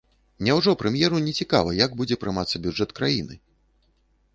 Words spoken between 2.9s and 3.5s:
краіны?